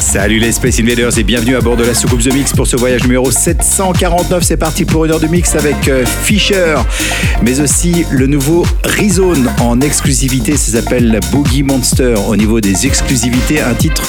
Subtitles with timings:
[0.00, 2.76] Salut les Space Invaders et bienvenue à bord de la soucoupe The Mix pour ce
[2.76, 4.42] voyage numéro 749.
[4.42, 6.76] C'est parti pour une heure de mix avec euh, Fisher,
[7.42, 10.56] mais aussi le nouveau Rezone en exclusivité.
[10.56, 12.14] Ça s'appelle Boogie Monster.
[12.28, 14.02] Au niveau des exclusivités, un titre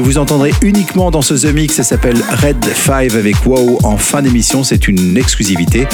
[0.00, 1.74] vous entendrez uniquement dans ce The Mix.
[1.74, 4.64] Ça s'appelle Red 5 avec Wow en fin d'émission.
[4.64, 5.86] C'est une exclusivité.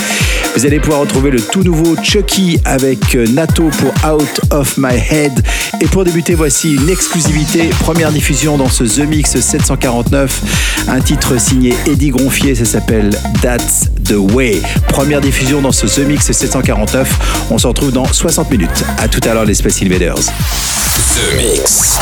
[0.57, 4.97] Vous allez pouvoir retrouver le tout nouveau Chucky avec euh, Nato pour Out of My
[5.11, 5.43] Head.
[5.81, 7.71] Et pour débuter, voici une exclusivité.
[7.81, 10.87] Première diffusion dans ce The Mix 749.
[10.89, 12.55] Un titre signé Eddie Gronfier.
[12.55, 13.11] Ça s'appelle
[13.43, 14.63] That's the Way.
[14.89, 17.47] Première diffusion dans ce The Mix 749.
[17.51, 18.85] On se retrouve dans 60 minutes.
[18.99, 20.15] À tout à l'heure, les Space Invaders.
[20.17, 21.99] The Mix.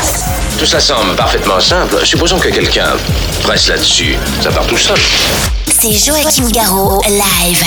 [0.59, 1.92] Tout ça semble parfaitement simple.
[2.01, 2.97] Supposons que quelqu'un
[3.43, 4.15] presse là-dessus.
[4.41, 4.97] Ça part tout seul.
[5.67, 7.63] C'est Joachim Garraud, live.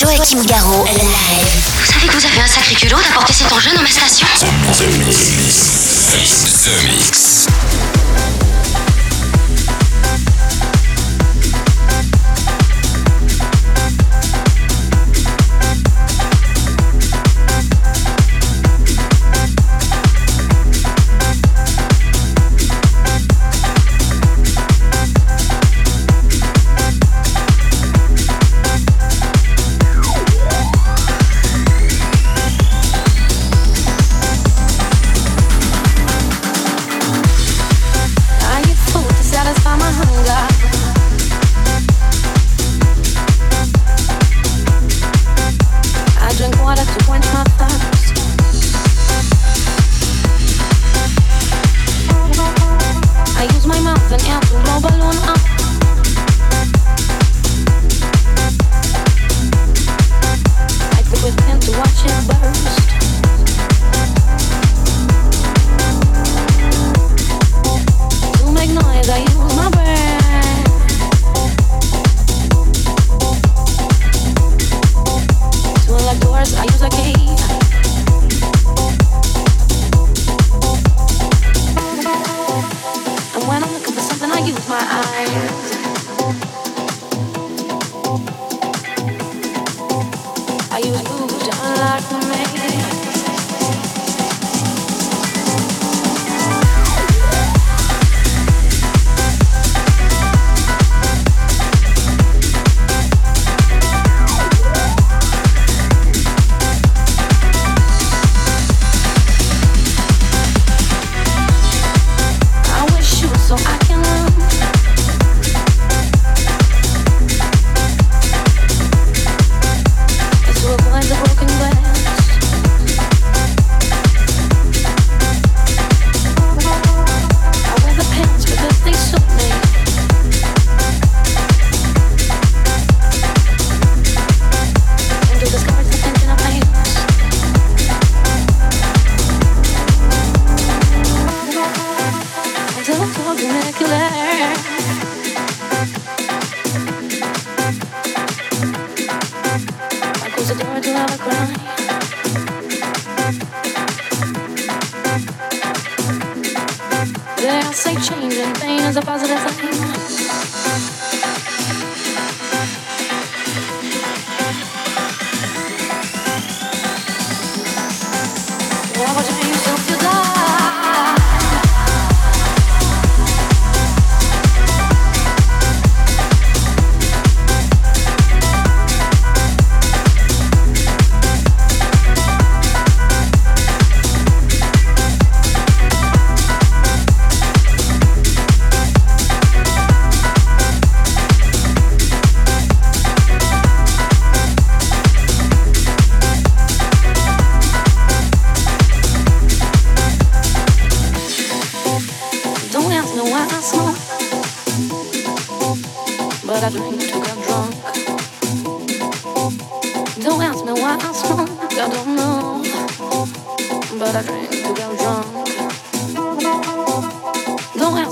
[0.00, 1.72] Joachim Garraud, live.
[1.78, 4.26] Vous savez que vous avez un sacré culot d'apporter cet engin dans ma station
[4.72, 5.32] The Mix.
[6.64, 7.46] The Mix.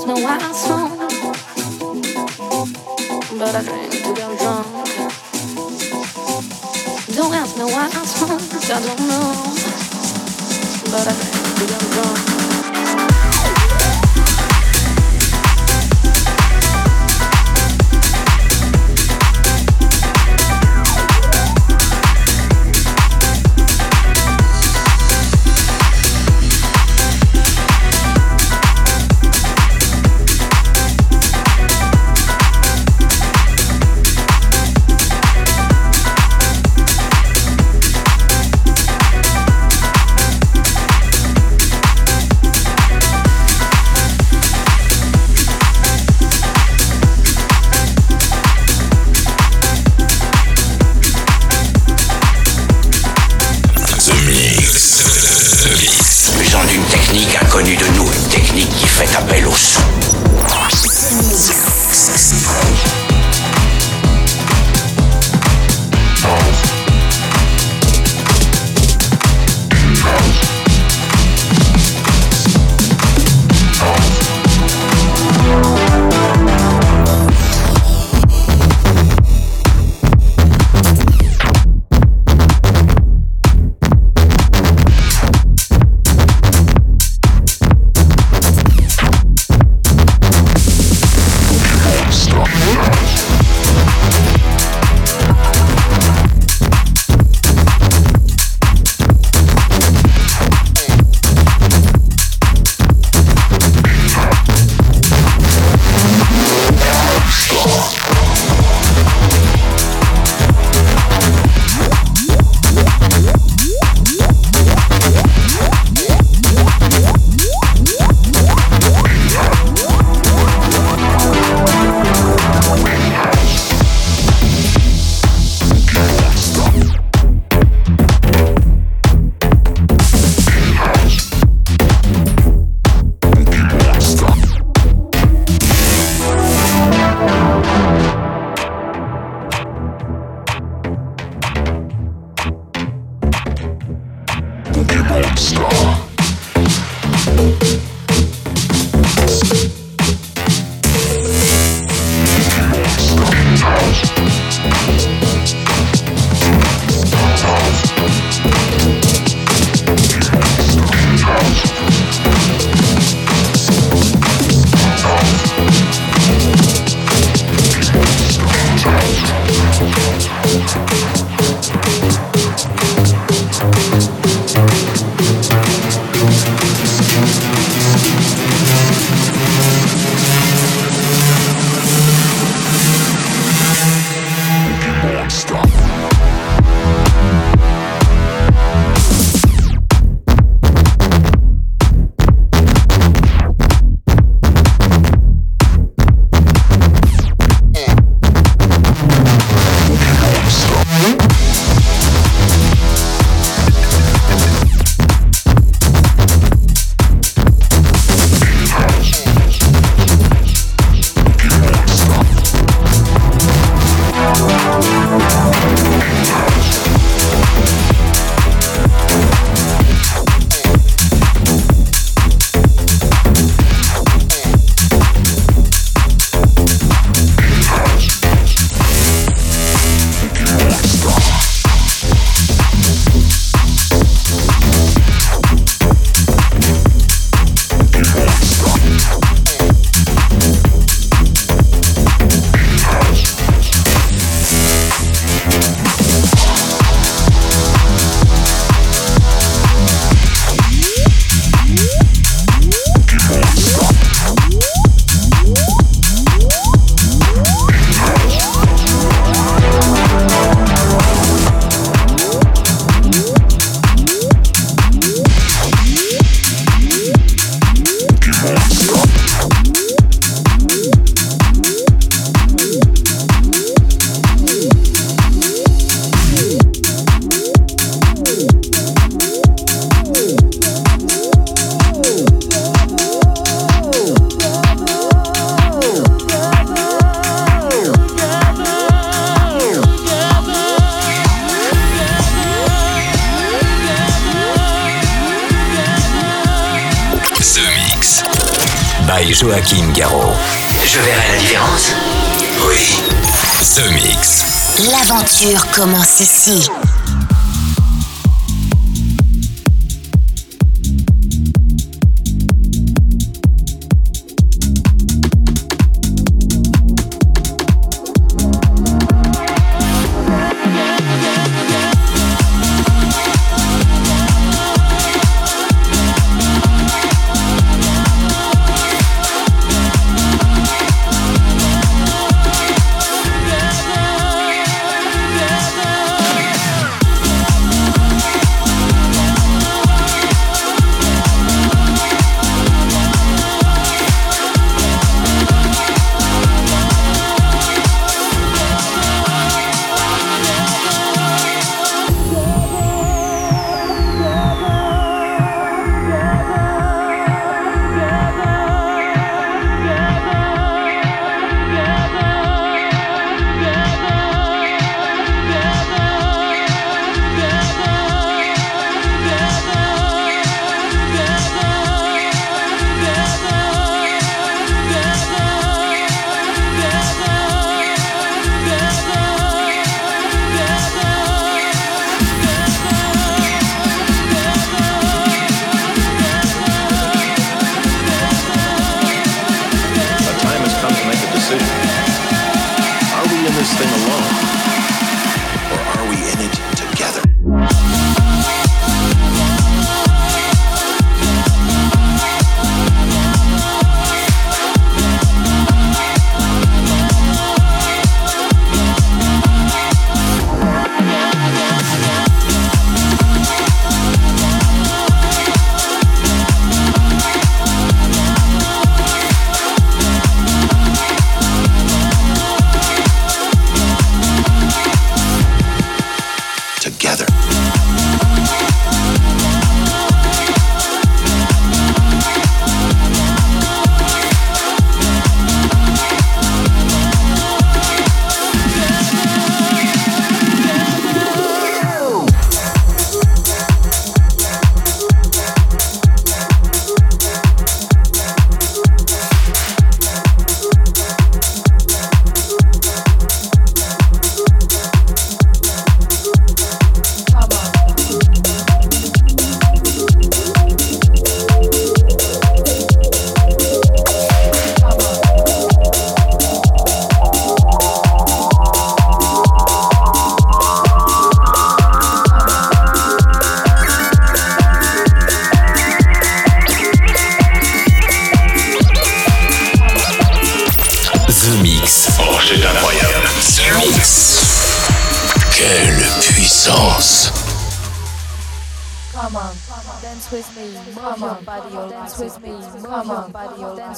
[0.08, 0.98] no I smoke,
[3.38, 4.66] but I drink to get drunk.
[7.14, 9.28] Don't ask me why I smoke, I don't know,
[10.90, 12.37] but I drink to get drunk.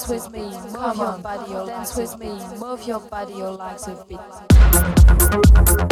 [0.07, 3.77] Dance with me, move your body, oh dance with me, move your body, oh like
[3.87, 5.90] a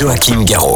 [0.00, 0.67] Joachim Garraud.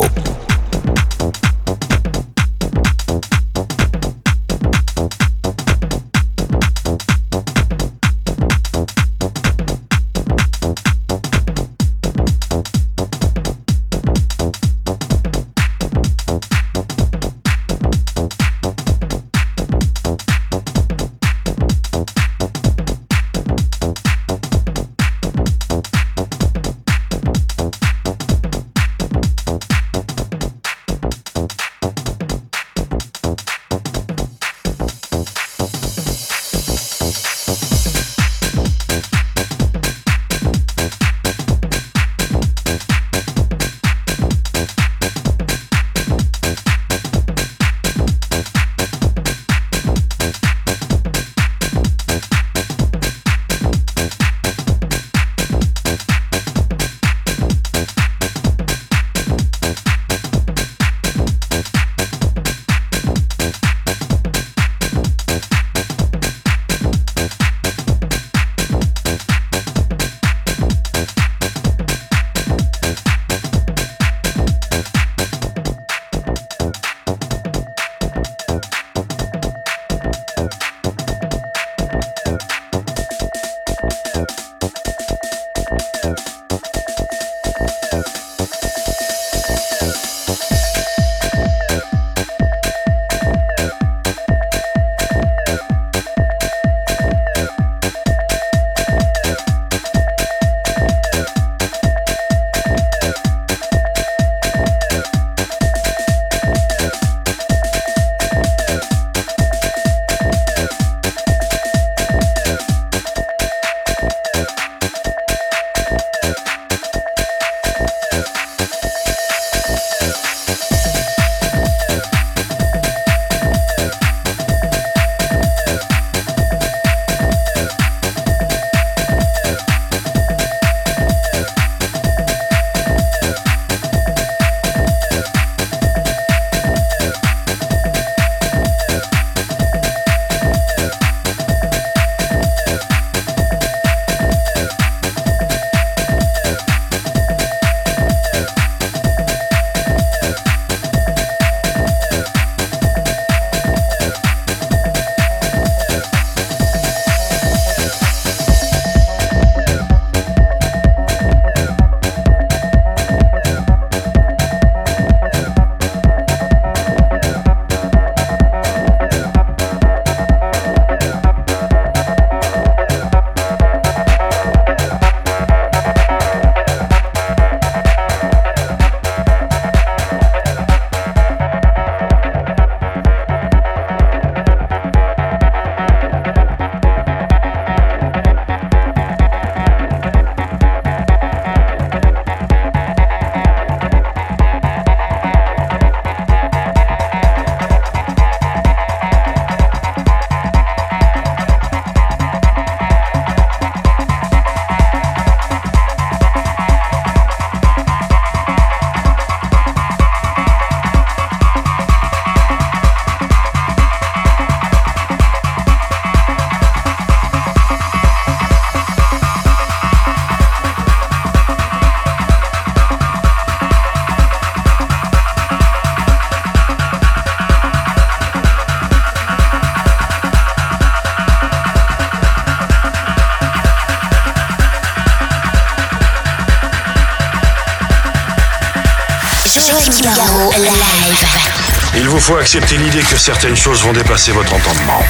[242.22, 245.00] Faut accepter l'idée que certaines choses vont dépasser votre entendement.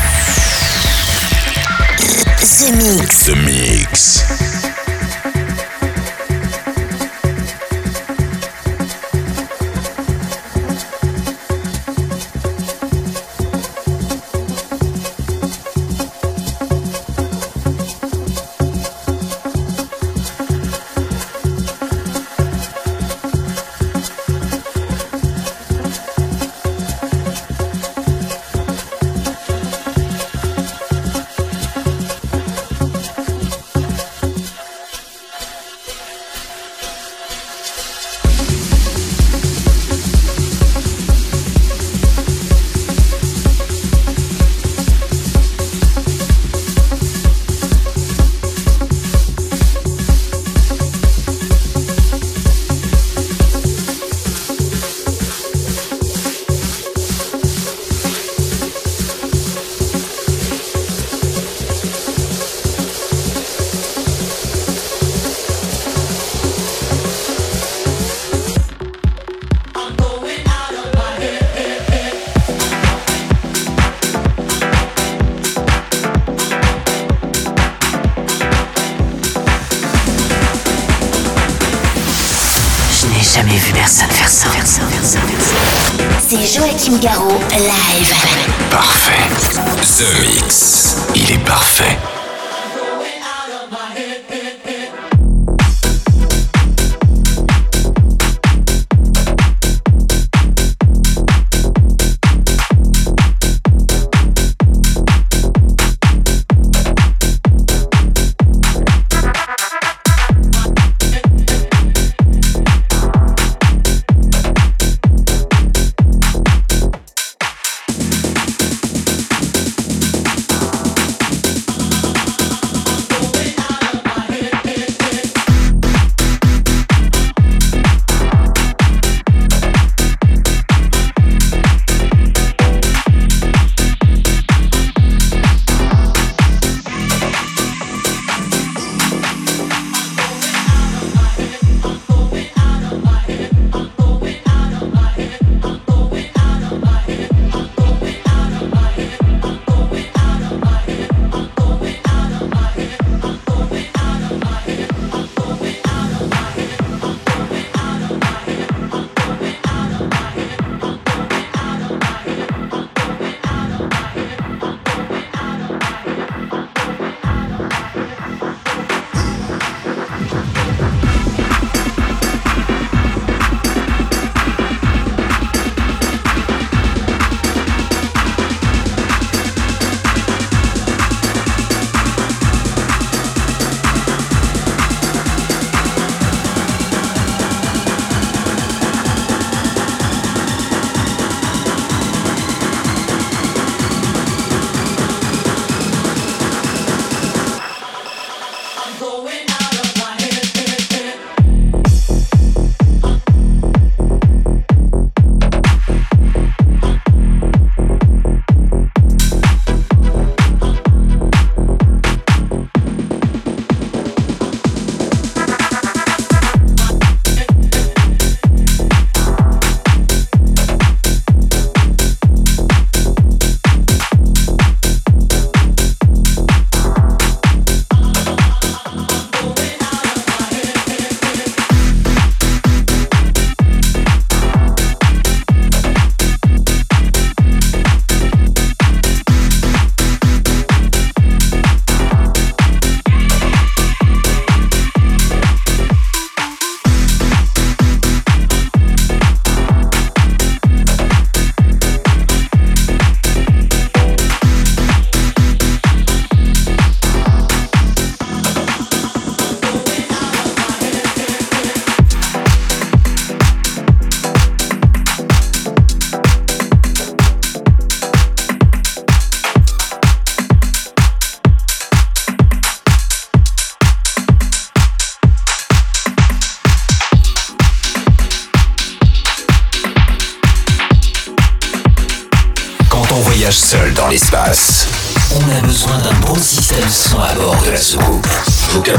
[2.39, 3.25] The Mix.
[3.25, 4.52] The Mix.
[86.93, 87.82] C'est Joachim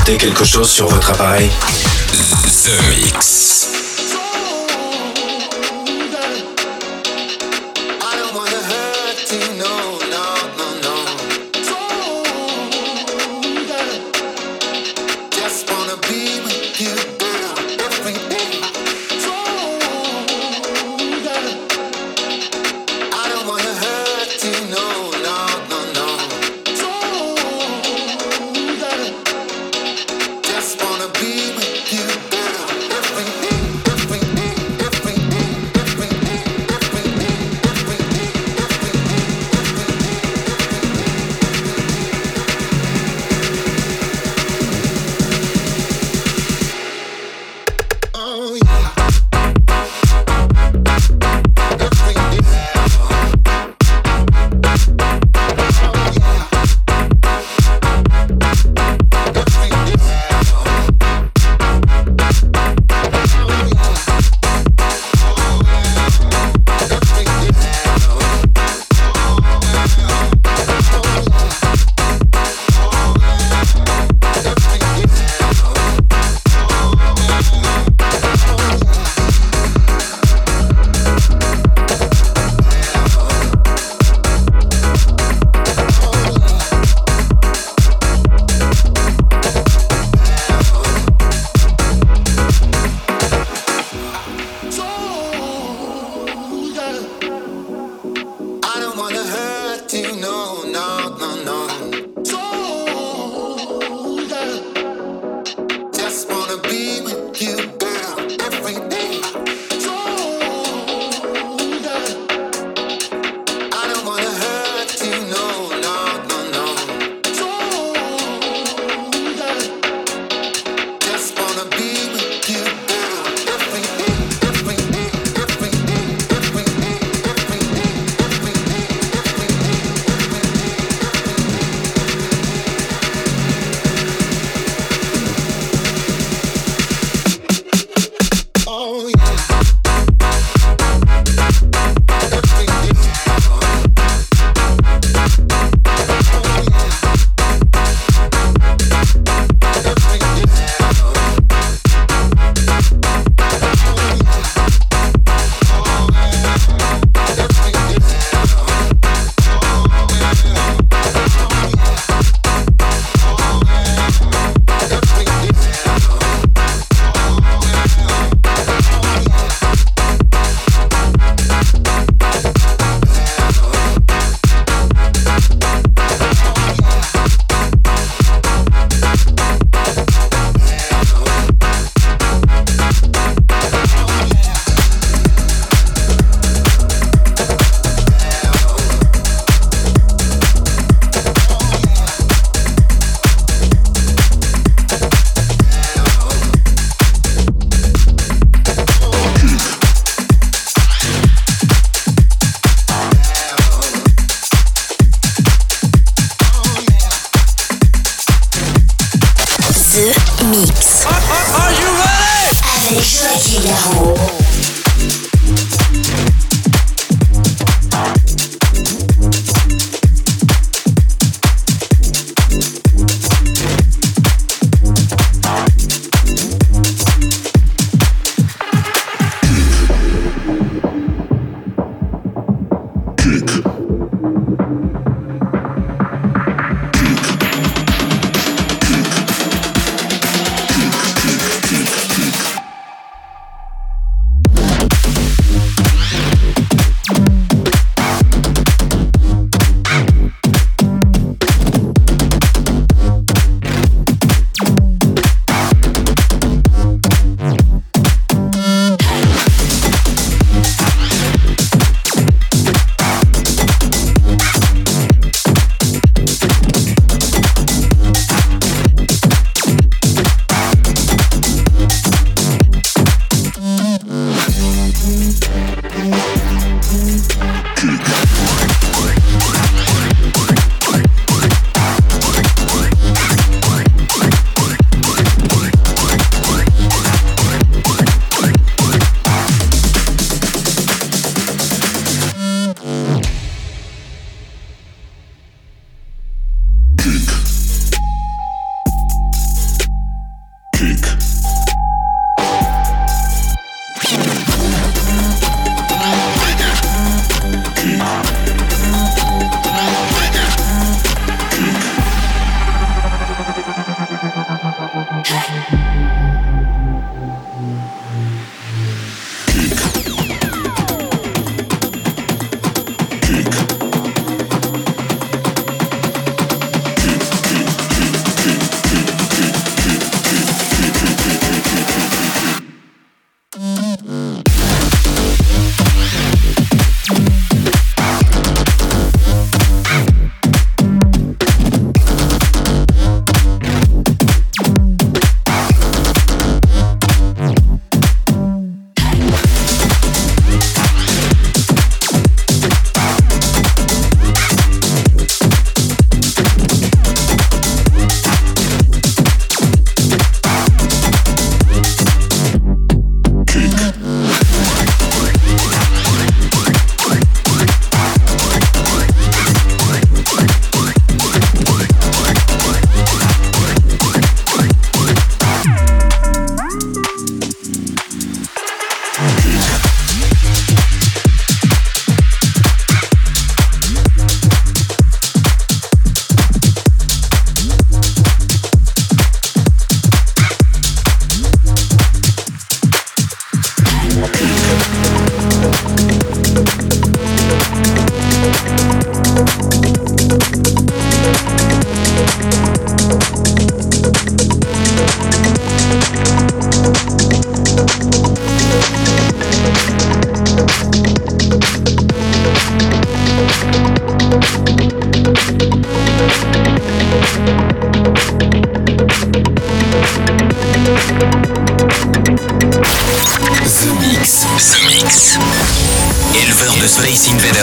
[0.06, 1.49] Quelque chose sur votre appareil.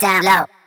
[0.00, 0.59] Down low.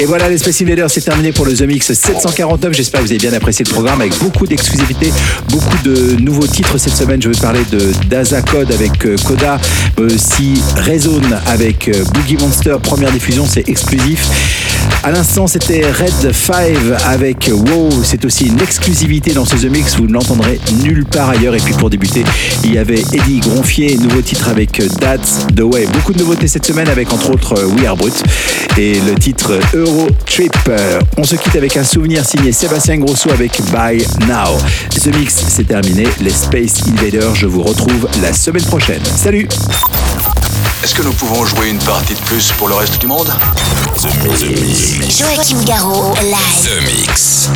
[0.00, 2.72] Et voilà, les Space Invaders, c'est terminé pour le The Mix 749.
[2.72, 5.12] J'espère que vous avez bien apprécié le programme avec beaucoup d'exclusivité,
[5.50, 7.20] beaucoup de nouveaux titres cette semaine.
[7.20, 9.58] Je vais parler de Daza Code avec euh, Coda,
[9.98, 12.76] mais aussi Rezone avec euh, Boogie Monster.
[12.80, 14.28] Première diffusion, c'est exclusif.
[15.02, 16.54] À l'instant, c'était Red 5
[17.06, 17.90] avec Wow.
[18.02, 19.96] C'est aussi une exclusivité dans ce The Mix.
[19.96, 21.54] Vous ne l'entendrez nulle part ailleurs.
[21.54, 22.24] Et puis pour débuter,
[22.64, 25.86] il y avait Eddie Gronfier, nouveau titre avec That's the Way.
[25.92, 28.22] Beaucoup de nouveautés cette semaine avec entre autres We Are Brut
[28.76, 30.56] et le titre Euro Trip.
[31.16, 34.58] On se quitte avec un souvenir signé Sébastien Grosso avec By Now.
[34.90, 36.04] The Mix, c'est terminé.
[36.20, 39.02] Les Space Invaders, je vous retrouve la semaine prochaine.
[39.16, 39.48] Salut
[40.82, 43.32] Est-ce que nous pouvons jouer une partie de plus pour le reste du monde?
[43.96, 45.18] The Mix.
[45.18, 46.62] Joachim Garraud, live.
[46.62, 47.48] The Mix.